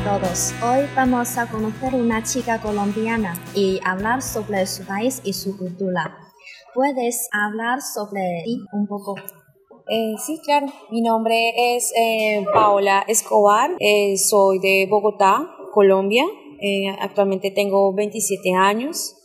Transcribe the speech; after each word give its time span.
a 0.00 0.18
todos. 0.20 0.52
Hoy 0.62 0.86
vamos 0.94 1.36
a 1.36 1.50
conocer 1.50 1.94
una 1.94 2.22
chica 2.22 2.60
colombiana 2.60 3.34
y 3.54 3.80
hablar 3.84 4.22
sobre 4.22 4.66
su 4.66 4.84
país 4.84 5.20
y 5.24 5.32
su 5.32 5.56
cultura. 5.56 6.16
¿Puedes 6.74 7.28
hablar 7.32 7.80
sobre 7.82 8.42
ti 8.44 8.60
un 8.72 8.86
poco? 8.86 9.14
Eh, 9.88 10.14
sí, 10.24 10.40
claro. 10.44 10.66
Mi 10.90 11.02
nombre 11.02 11.76
es 11.76 11.92
eh, 11.96 12.44
Paola 12.52 13.04
Escobar. 13.08 13.70
Eh, 13.78 14.16
soy 14.16 14.58
de 14.60 14.86
Bogotá, 14.88 15.48
Colombia. 15.72 16.24
Eh, 16.60 16.88
actualmente 17.00 17.50
tengo 17.50 17.92
27 17.94 18.54
años 18.54 19.16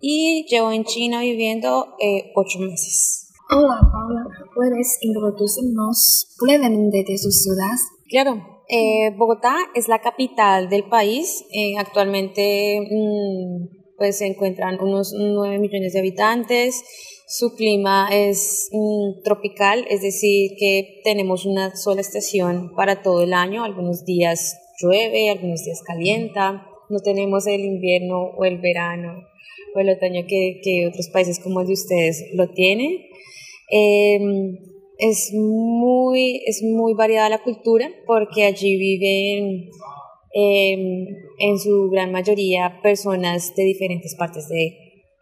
y 0.00 0.46
llevo 0.48 0.72
en 0.72 0.84
China 0.84 1.20
viviendo 1.20 1.94
eh, 2.00 2.32
8 2.34 2.58
meses. 2.60 3.30
Hola 3.50 3.80
Paula, 3.80 4.26
¿puedes 4.54 4.98
introducirnos 5.00 6.34
brevemente 6.40 7.04
de 7.06 7.18
su 7.18 7.30
ciudad? 7.30 7.76
Claro, 8.10 8.57
eh, 8.68 9.10
Bogotá 9.16 9.56
es 9.74 9.88
la 9.88 10.00
capital 10.00 10.68
del 10.68 10.84
país. 10.84 11.44
Eh, 11.52 11.76
actualmente 11.78 12.80
mm, 12.80 13.96
pues 13.96 14.18
se 14.18 14.26
encuentran 14.26 14.80
unos 14.80 15.14
9 15.16 15.58
millones 15.58 15.94
de 15.94 15.98
habitantes. 16.00 16.84
Su 17.26 17.54
clima 17.56 18.08
es 18.12 18.68
mm, 18.72 19.22
tropical, 19.22 19.86
es 19.88 20.02
decir, 20.02 20.52
que 20.58 21.00
tenemos 21.04 21.46
una 21.46 21.74
sola 21.76 22.00
estación 22.00 22.74
para 22.76 23.02
todo 23.02 23.22
el 23.22 23.32
año. 23.32 23.64
Algunos 23.64 24.04
días 24.04 24.58
llueve, 24.80 25.30
algunos 25.30 25.64
días 25.64 25.82
calienta. 25.82 26.66
No 26.90 27.00
tenemos 27.00 27.46
el 27.46 27.60
invierno 27.60 28.30
o 28.36 28.44
el 28.44 28.58
verano 28.58 29.24
o 29.74 29.80
el 29.80 29.90
otoño 29.90 30.22
que, 30.26 30.60
que 30.62 30.86
otros 30.86 31.08
países 31.08 31.38
como 31.38 31.60
el 31.60 31.66
de 31.66 31.72
ustedes 31.72 32.24
lo 32.34 32.48
tienen. 32.50 32.98
Eh, 33.70 34.18
es 34.98 35.32
muy, 35.32 36.42
es 36.46 36.62
muy 36.62 36.94
variada 36.94 37.28
la 37.28 37.42
cultura 37.42 37.88
porque 38.06 38.44
allí 38.44 38.76
viven 38.76 39.70
eh, 40.34 41.06
en 41.38 41.58
su 41.58 41.88
gran 41.90 42.12
mayoría 42.12 42.80
personas 42.82 43.54
de 43.54 43.64
diferentes 43.64 44.14
partes 44.16 44.48
del 44.48 44.70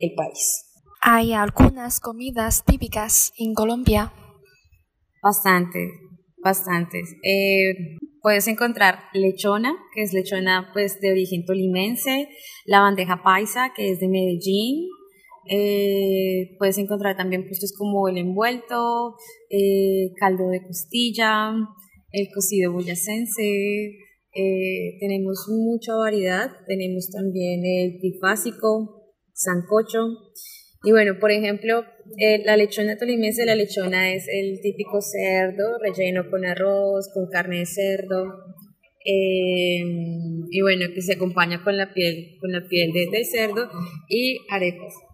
de 0.00 0.14
país. 0.16 0.64
¿Hay 1.02 1.32
algunas 1.32 2.00
comidas 2.00 2.64
típicas 2.64 3.32
en 3.38 3.54
Colombia? 3.54 4.12
Bastantes, 5.22 5.90
bastantes. 6.42 7.14
Eh, 7.22 7.98
puedes 8.22 8.48
encontrar 8.48 8.98
lechona, 9.12 9.76
que 9.94 10.02
es 10.02 10.12
lechona 10.12 10.70
pues 10.72 11.00
de 11.00 11.12
origen 11.12 11.44
tolimense, 11.44 12.28
la 12.64 12.80
bandeja 12.80 13.22
paisa, 13.22 13.72
que 13.76 13.90
es 13.90 14.00
de 14.00 14.08
Medellín, 14.08 14.88
eh, 15.48 16.56
puedes 16.58 16.78
encontrar 16.78 17.16
también 17.16 17.46
puestos 17.46 17.72
como 17.76 18.08
el 18.08 18.18
envuelto, 18.18 19.16
eh, 19.50 20.12
caldo 20.18 20.48
de 20.48 20.62
costilla, 20.62 21.52
el 22.12 22.28
cocido 22.34 22.72
boyacense. 22.72 23.96
Eh, 24.34 24.98
tenemos 25.00 25.46
mucha 25.48 25.94
variedad. 25.94 26.50
Tenemos 26.66 27.10
también 27.10 27.64
el 27.64 27.98
trifásico, 27.98 29.14
sancocho. 29.32 30.06
Y 30.84 30.92
bueno, 30.92 31.18
por 31.18 31.32
ejemplo, 31.32 31.84
eh, 32.18 32.42
la 32.44 32.56
lechona 32.56 32.96
tolimense, 32.96 33.44
la 33.44 33.56
lechona 33.56 34.12
es 34.12 34.26
el 34.28 34.60
típico 34.60 35.00
cerdo 35.00 35.78
relleno 35.82 36.30
con 36.30 36.44
arroz, 36.44 37.10
con 37.12 37.26
carne 37.28 37.58
de 37.60 37.66
cerdo. 37.66 38.26
Eh, 39.04 39.82
y 40.50 40.60
bueno, 40.60 40.86
que 40.94 41.02
se 41.02 41.14
acompaña 41.14 41.64
con 41.64 41.76
la 41.76 41.92
piel, 41.92 42.36
con 42.40 42.52
la 42.52 42.68
piel 42.68 42.92
de, 42.92 43.08
del 43.10 43.24
cerdo 43.24 43.68
y 44.08 44.38
arepas. 44.50 45.07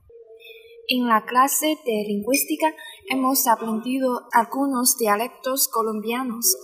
En 0.89 1.09
la 1.09 1.25
clase 1.25 1.79
de 1.87 2.05
lingüística 2.07 2.67
hemos 3.09 3.47
aprendido 3.47 4.23
algunos 4.33 4.99
dialectos 4.99 5.69
colombianos, 5.69 6.57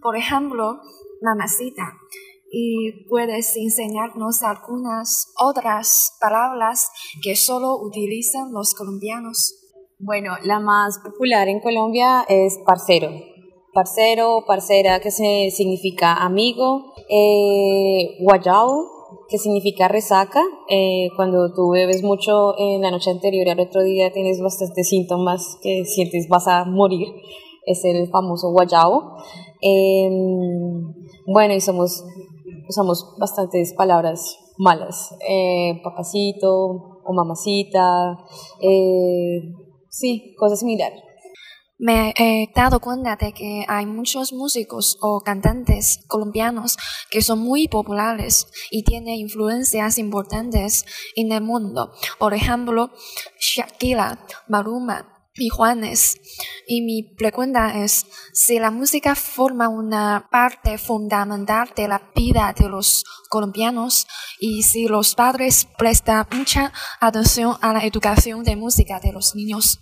por 0.00 0.16
ejemplo, 0.16 0.80
mamacita. 1.20 1.82
¿Y 2.52 3.08
puedes 3.08 3.56
enseñarnos 3.56 4.44
algunas 4.44 5.32
otras 5.40 6.16
palabras 6.20 6.88
que 7.20 7.34
solo 7.34 7.80
utilizan 7.80 8.52
los 8.52 8.74
colombianos? 8.74 9.54
Bueno, 9.98 10.34
la 10.44 10.60
más 10.60 11.00
popular 11.00 11.48
en 11.48 11.60
Colombia 11.60 12.24
es 12.28 12.58
parcero. 12.64 13.10
Parcero, 13.72 14.44
parcera, 14.46 15.00
que 15.00 15.10
se, 15.10 15.50
significa 15.50 16.14
amigo. 16.14 16.92
Eh, 17.10 18.18
guayao, 18.20 19.03
que 19.28 19.38
significa 19.38 19.88
resaca. 19.88 20.42
Eh, 20.68 21.08
cuando 21.16 21.52
tú 21.52 21.70
bebes 21.70 22.02
mucho 22.02 22.58
en 22.58 22.82
la 22.82 22.90
noche 22.90 23.10
anterior 23.10 23.48
al 23.48 23.60
otro 23.60 23.82
día 23.82 24.12
tienes 24.12 24.40
bastantes 24.40 24.88
síntomas 24.88 25.58
que 25.62 25.84
sientes 25.84 26.28
vas 26.28 26.46
a 26.48 26.64
morir. 26.64 27.08
Es 27.66 27.84
el 27.84 28.08
famoso 28.10 28.50
guayabo. 28.50 29.16
Eh, 29.62 30.10
bueno, 31.26 31.54
y 31.54 31.60
somos, 31.60 32.04
usamos 32.68 33.14
bastantes 33.18 33.72
palabras 33.74 34.38
malas. 34.58 35.14
Eh, 35.28 35.80
papacito 35.82 37.00
o 37.04 37.12
mamacita. 37.12 38.18
Eh, 38.60 39.52
sí, 39.88 40.34
cosas 40.38 40.60
similares. 40.60 41.02
Me 41.76 42.14
he 42.16 42.52
dado 42.54 42.78
cuenta 42.78 43.16
de 43.16 43.32
que 43.32 43.64
hay 43.66 43.84
muchos 43.84 44.32
músicos 44.32 44.96
o 45.00 45.22
cantantes 45.22 45.98
colombianos 46.06 46.76
que 47.10 47.20
son 47.20 47.40
muy 47.40 47.66
populares 47.66 48.46
y 48.70 48.84
tienen 48.84 49.16
influencias 49.16 49.98
importantes 49.98 50.84
en 51.16 51.32
el 51.32 51.42
mundo. 51.42 51.92
Por 52.20 52.32
ejemplo, 52.32 52.92
Shakira, 53.40 54.24
Maluma 54.46 55.14
y 55.34 55.48
Juanes. 55.48 56.20
Y 56.68 56.82
mi 56.82 57.02
pregunta 57.02 57.82
es 57.82 58.06
si 58.32 58.60
la 58.60 58.70
música 58.70 59.16
forma 59.16 59.68
una 59.68 60.28
parte 60.30 60.78
fundamental 60.78 61.72
de 61.74 61.88
la 61.88 62.12
vida 62.14 62.54
de 62.56 62.68
los 62.68 63.04
colombianos 63.28 64.06
y 64.38 64.62
si 64.62 64.86
los 64.86 65.16
padres 65.16 65.66
prestan 65.76 66.26
mucha 66.30 66.72
atención 67.00 67.56
a 67.60 67.72
la 67.72 67.84
educación 67.84 68.44
de 68.44 68.54
música 68.54 69.00
de 69.00 69.12
los 69.12 69.34
niños. 69.34 69.80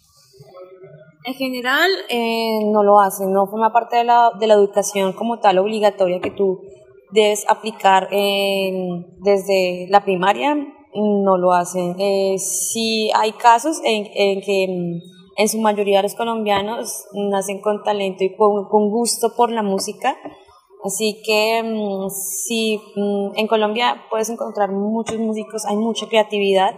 En 1.25 1.34
general 1.34 1.91
eh, 2.09 2.60
no 2.65 2.83
lo 2.83 3.00
hacen, 3.00 3.33
no 3.33 3.47
forma 3.47 3.72
parte 3.72 3.97
de 3.97 4.05
la, 4.05 4.31
de 4.38 4.47
la 4.47 4.55
educación 4.55 5.12
como 5.12 5.38
tal 5.38 5.59
obligatoria 5.59 6.21
que 6.21 6.31
tú 6.31 6.60
debes 7.12 7.44
aplicar 7.49 8.09
desde 8.10 9.87
la 9.88 10.03
primaria, 10.05 10.56
no 10.94 11.37
lo 11.37 11.53
hacen. 11.53 11.94
Eh, 11.99 12.38
sí 12.38 13.11
hay 13.15 13.32
casos 13.32 13.81
en, 13.84 14.06
en 14.15 14.41
que 14.41 14.65
en 15.37 15.49
su 15.49 15.61
mayoría 15.61 16.03
los 16.03 16.15
colombianos 16.15 17.06
nacen 17.12 17.61
con 17.61 17.82
talento 17.82 18.25
y 18.25 18.34
con, 18.34 18.69
con 18.69 18.91
gusto 18.91 19.34
por 19.37 19.50
la 19.50 19.62
música, 19.62 20.16
así 20.84 21.22
que 21.25 21.62
mm, 21.62 22.11
sí, 22.11 22.81
mm, 22.97 23.38
en 23.38 23.47
Colombia 23.47 24.05
puedes 24.11 24.28
encontrar 24.28 24.72
muchos 24.72 25.19
músicos, 25.19 25.65
hay 25.66 25.77
mucha 25.77 26.06
creatividad, 26.09 26.75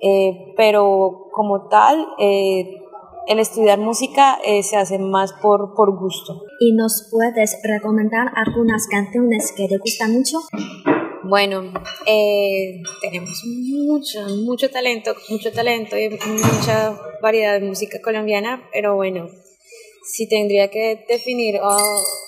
eh, 0.00 0.54
pero 0.56 1.28
como 1.32 1.68
tal... 1.68 2.06
Eh, 2.18 2.78
el 3.26 3.38
estudiar 3.38 3.78
música 3.78 4.38
eh, 4.44 4.62
se 4.62 4.76
hace 4.76 4.98
más 4.98 5.32
por, 5.32 5.74
por 5.74 5.98
gusto. 5.98 6.42
¿Y 6.60 6.72
nos 6.72 7.08
puedes 7.10 7.58
recomendar 7.62 8.32
algunas 8.34 8.86
canciones 8.88 9.52
que 9.56 9.68
te 9.68 9.78
gustan 9.78 10.12
mucho? 10.12 10.38
Bueno, 11.24 11.72
eh, 12.06 12.82
tenemos 13.00 13.42
mucho, 13.44 14.20
mucho 14.44 14.70
talento, 14.70 15.14
mucho 15.28 15.52
talento 15.52 15.96
y 15.96 16.10
mucha 16.10 16.98
variedad 17.22 17.60
de 17.60 17.66
música 17.66 18.00
colombiana, 18.02 18.68
pero 18.72 18.96
bueno, 18.96 19.28
si 20.04 20.28
tendría 20.28 20.68
que 20.68 21.04
definir 21.08 21.60
o, 21.62 21.76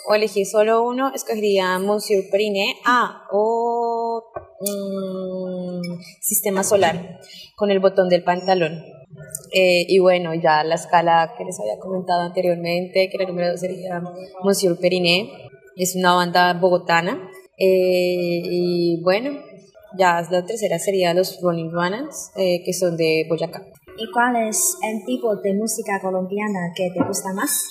o 0.06 0.14
elegir 0.14 0.46
solo 0.46 0.84
uno, 0.84 1.12
escogería 1.12 1.78
Monsieur 1.80 2.24
Periné 2.30 2.76
ah, 2.84 3.26
o 3.32 4.22
mm, 4.60 6.00
Sistema 6.20 6.62
Solar 6.62 7.20
con 7.56 7.72
el 7.72 7.80
botón 7.80 8.08
del 8.08 8.22
pantalón. 8.22 8.93
Eh, 9.54 9.86
y 9.88 10.00
bueno, 10.00 10.34
ya 10.34 10.64
la 10.64 10.74
escala 10.74 11.34
que 11.38 11.44
les 11.44 11.60
había 11.60 11.78
comentado 11.78 12.22
anteriormente, 12.22 13.08
que 13.08 13.18
la 13.18 13.26
número 13.26 13.52
dos 13.52 13.60
sería 13.60 14.02
Monsieur 14.42 14.76
Periné, 14.78 15.30
es 15.76 15.94
una 15.94 16.14
banda 16.14 16.52
bogotana. 16.54 17.30
Eh, 17.56 18.42
y 18.44 19.00
bueno, 19.02 19.38
ya 19.96 20.26
la 20.28 20.44
tercera 20.44 20.78
sería 20.80 21.14
los 21.14 21.40
Rolling 21.40 21.70
Runners, 21.70 22.32
eh, 22.36 22.62
que 22.64 22.72
son 22.72 22.96
de 22.96 23.26
Boyacá. 23.28 23.64
¿Y 23.96 24.10
cuál 24.10 24.48
es 24.48 24.76
el 24.82 25.04
tipo 25.04 25.36
de 25.36 25.54
música 25.54 26.00
colombiana 26.02 26.72
que 26.74 26.90
te 26.90 27.04
gusta 27.04 27.32
más? 27.32 27.64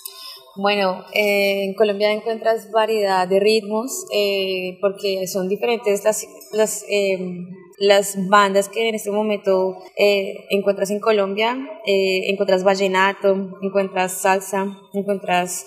Bueno, 0.55 1.03
eh, 1.13 1.63
en 1.63 1.73
Colombia 1.73 2.11
encuentras 2.11 2.71
variedad 2.71 3.27
de 3.27 3.39
ritmos 3.39 4.05
eh, 4.13 4.77
porque 4.81 5.25
son 5.25 5.49
diferentes 5.49 6.03
las, 6.03 6.25
las, 6.51 6.85
eh, 6.87 7.17
las 7.83 8.15
bandas 8.29 8.69
que 8.69 8.87
en 8.87 8.95
este 8.95 9.11
momento 9.11 9.77
encuentras 10.49 10.89
en 10.89 10.99
Colombia. 10.99 11.57
encuentras 11.85 12.63
vallenato, 12.63 13.57
encuentras 13.61 14.21
salsa, 14.21 14.77
encuentras 14.93 15.65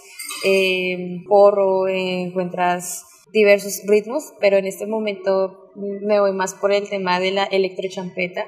porro, 1.29 1.89
encuentras 1.89 3.05
diversos 3.33 3.83
ritmos, 3.87 4.33
pero 4.41 4.57
en 4.57 4.67
este 4.67 4.87
momento 4.87 5.71
me 5.75 6.21
voy 6.21 6.33
más 6.33 6.55
por 6.55 6.73
el 6.73 6.89
tema 6.89 7.21
de 7.21 7.33
la 7.33 7.45
electrochampeta 7.45 8.47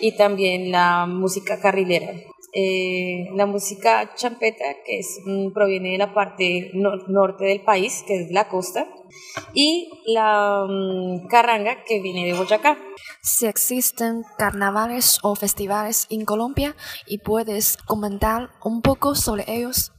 y 0.00 0.16
también 0.16 0.72
la 0.72 1.06
música 1.06 1.60
carrilera. 1.60 2.12
Eh, 2.56 3.30
la 3.34 3.46
música 3.46 4.14
champeta, 4.14 4.64
que 4.86 5.00
es, 5.00 5.20
mm, 5.24 5.52
proviene 5.52 5.90
de 5.92 5.98
la 5.98 6.14
parte 6.14 6.70
norte 6.72 7.44
del 7.46 7.62
país, 7.62 8.04
que 8.06 8.22
es 8.22 8.30
la 8.30 8.48
costa, 8.48 8.86
y 9.52 9.90
la 10.06 10.64
mm, 10.68 11.26
carranga, 11.26 11.82
que 11.84 12.00
viene 12.00 12.24
de 12.26 12.38
Boyacá. 12.38 12.78
Si 13.22 13.46
existen 13.46 14.22
carnavales 14.38 15.18
o 15.22 15.34
festivales 15.34 16.06
en 16.10 16.24
Colombia 16.24 16.76
y 17.08 17.18
puedes 17.18 17.76
comentar 17.76 18.50
un 18.62 18.82
poco 18.82 19.16
sobre 19.16 19.44
ellos. 19.48 19.90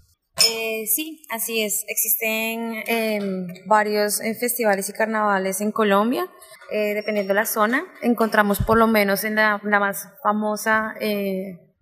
Eh, 0.50 0.86
sí, 0.88 1.26
así 1.30 1.62
es. 1.62 1.84
Existen 1.90 2.84
em, 2.88 3.48
varios 3.68 4.22
eh, 4.22 4.34
festivales 4.34 4.88
y 4.88 4.94
carnavales 4.94 5.60
en 5.60 5.72
Colombia. 5.74 6.32
dependiendo 6.72 7.34
de 7.34 7.40
la 7.42 7.46
zona, 7.46 7.86
encontramos 8.02 8.60
por 8.66 8.78
lo 8.78 8.88
menos 8.88 9.24
en 9.24 9.36
la, 9.36 9.62
la 9.64 9.80
más 9.80 10.10
famosa 10.24 10.96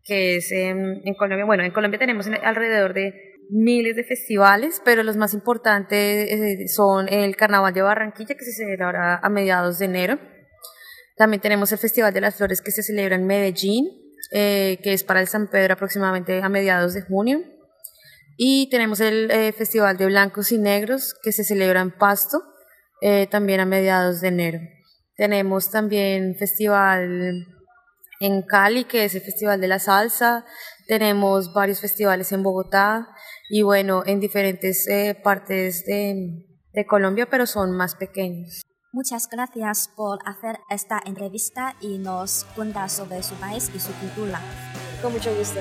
que 0.04 0.38
es 0.38 0.52
en, 0.52 1.02
Colombia. 1.18 1.46
Bueno, 1.46 1.64
en 1.64 1.72
Colombia 1.72 2.00
tenemos 2.00 2.28
alrededor 2.28 2.94
de 2.94 3.14
miles 3.50 3.96
de 3.96 4.04
festivales, 4.04 4.82
pero 4.84 5.04
los 5.04 5.18
más 5.18 5.34
importantes 5.34 6.30
eh, 6.32 6.68
son 6.68 7.08
el 7.10 7.36
Carnaval 7.36 7.74
de 7.74 7.82
Barranquilla, 7.82 8.36
que 8.36 8.46
se 8.46 8.52
celebra 8.52 9.18
a 9.18 9.30
mediados 9.30 9.80
de 9.80 9.86
enero. 9.86 10.20
También 11.16 11.42
tenemos 11.42 11.72
el 11.72 11.78
Festival 11.78 12.14
de 12.14 12.22
las 12.22 12.36
Flores, 12.36 12.62
que 12.62 12.72
se 12.72 12.84
celebra 12.84 13.16
en 13.16 13.26
Medellín, 13.26 13.88
eh, 14.32 14.80
que 14.84 14.94
es 14.94 15.04
para 15.04 15.22
el 15.22 15.28
San 15.28 15.48
Pedro 15.48 15.74
aproximadamente 15.74 16.42
a 16.42 16.50
mediados 16.50 16.94
de 16.94 17.02
junio. 17.02 17.42
Y 18.36 18.70
tenemos 18.70 19.00
el 19.00 19.30
eh, 19.30 19.52
Festival 19.52 19.96
de 19.98 20.08
Blancos 20.08 20.52
y 20.52 20.58
Negros, 20.58 21.14
que 21.22 21.32
se 21.32 21.44
celebra 21.44 21.82
en 21.82 21.92
Pasto, 21.92 22.42
también 23.30 23.60
a 23.60 23.66
mediados 23.66 24.22
de 24.22 24.30
enero. 24.30 24.60
Tenemos 25.18 25.70
también 25.70 26.36
Festival 26.36 27.46
en 28.24 28.42
Cali, 28.42 28.86
que 28.86 29.04
es 29.04 29.16
el 29.16 29.22
Festival 29.22 29.60
de 29.60 29.68
la 29.68 29.80
Salsa, 29.80 30.46
tenemos 30.88 31.54
varios 31.54 31.81
festivales 31.81 32.31
en 32.31 32.42
Bogotá 32.42 33.10
y 33.50 33.64
bueno, 33.64 34.04
en 34.06 34.22
diferentes 34.22 34.88
eh, 34.88 35.20
partes 35.22 35.84
de, 35.86 36.46
de 36.72 36.86
Colombia, 36.86 37.28
pero 37.30 37.46
son 37.46 37.75
más 37.75 37.96
pequeños. 37.96 38.62
Muchas 38.94 39.28
gracias 39.30 39.90
por 39.94 40.20
hacer 40.25 40.58
esta 40.70 41.02
entrevista 41.06 41.75
y 41.81 41.98
nos 41.98 42.46
cuenta 42.56 42.88
sobre 42.88 43.24
su 43.24 43.36
país 43.36 43.70
y 43.75 43.80
su 43.80 43.92
cultura. 43.94 44.40
Con 45.02 45.12
mucho 45.12 45.36
gusto. 45.36 45.60